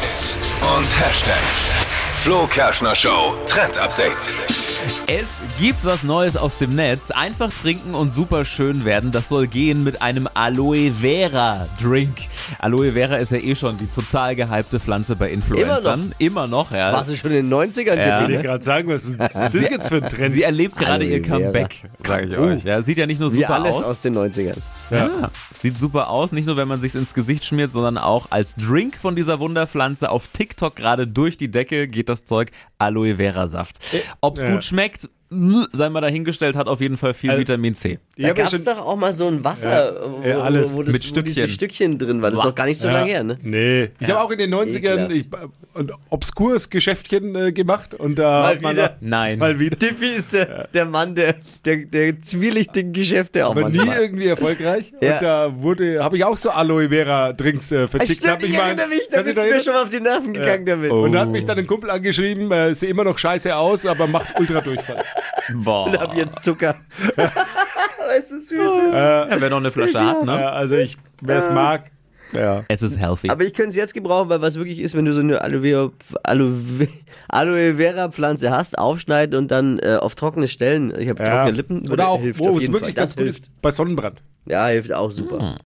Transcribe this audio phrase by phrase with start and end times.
[0.00, 0.36] Hits
[0.76, 1.70] und Hashtags.
[2.16, 4.34] Flo Kerschner Show Trend Update.
[5.06, 5.26] Es
[5.58, 7.10] gibt was Neues aus dem Netz.
[7.10, 9.10] Einfach trinken und super schön werden.
[9.10, 12.16] Das soll gehen mit einem Aloe Vera Drink.
[12.58, 16.14] Aloe Vera ist ja eh schon die total gehypte Pflanze bei Influencern.
[16.18, 16.92] Immer noch, ja.
[16.92, 18.22] Warst du schon in den 90ern, Ja.
[18.22, 18.42] Ich ne?
[18.42, 20.34] gerade sagen, was ist das jetzt für ein Trend?
[20.34, 22.64] Sie erlebt gerade ihr Comeback, sage ich euch.
[22.64, 23.84] Ja, sieht ja nicht nur Wie super alles aus.
[23.84, 24.56] aus den 90ern.
[24.90, 25.30] Ja.
[25.52, 28.96] Sieht super aus, nicht nur wenn man sich ins Gesicht schmiert, sondern auch als Drink
[28.96, 33.78] von dieser Wunderpflanze auf TikTok gerade durch die Decke geht das Zeug Aloe Vera Saft.
[34.20, 34.50] Ob's ja.
[34.50, 35.08] gut schmeckt,
[35.72, 37.98] sei mal dahingestellt, hat auf jeden Fall viel Also- Vitamin C.
[38.14, 40.72] Ich Da ja gab es doch auch mal so ein Wasser, wo, ja, alles.
[40.72, 41.50] wo, das, Mit wo diese Stückchen.
[41.50, 42.30] Stückchen drin war.
[42.30, 42.94] Das ist doch gar nicht so Ja.
[42.94, 43.36] lange her, ne?
[43.42, 43.90] Nee.
[43.98, 45.26] Ich habe auch in den 90ern ich,
[45.74, 48.88] ein obskures Geschäftchen äh, gemacht und da Mal hat man wieder.
[48.88, 49.38] da- Nein.
[49.38, 49.76] mal wieder.
[49.78, 51.34] Tippi ist der, der Mann der,
[51.64, 53.98] der, der zwielichtigen Geschäfte auch Aber nie manchmal.
[54.00, 54.92] irgendwie erfolgreich.
[55.00, 55.14] Ja.
[55.14, 58.22] Und da wurde, habe ich auch so Aloe Vera Drinks äh, vertickt.
[58.22, 60.64] Stimmt, ich mal- erinnere mich, da bist du mir schon mal auf die Nerven gegangen
[60.64, 60.90] damit.
[60.92, 61.02] Oh.
[61.02, 64.06] Und da hat mich dann ein Kumpel angeschrieben, äh, sieht immer noch scheiße aus, aber
[64.06, 65.02] macht Ultra-Durchfall.
[65.54, 65.86] Boah.
[65.86, 66.74] Und hab jetzt Zucker.
[67.16, 68.50] weißt du, süß
[68.88, 68.94] ist.
[68.94, 70.40] Ja, wer noch eine Flasche hat, ne?
[70.40, 71.90] Ja, also ich, wer es mag,
[72.32, 72.64] ja.
[72.68, 73.30] Es ist healthy.
[73.30, 75.62] Aber ich könnte es jetzt gebrauchen, weil was wirklich ist, wenn du so eine Aloe
[75.62, 76.88] Vera, Aloe,
[77.28, 81.30] Aloe Vera Pflanze hast, aufschneiden und dann äh, auf trockene Stellen, ich habe ja.
[81.30, 83.04] trockene Lippen, Oder auch, hilft wo auf es wirklich Fall.
[83.04, 83.40] Das gut hilft.
[83.46, 84.22] ist, bei Sonnenbrand.
[84.48, 85.38] Ja, hilft auch super.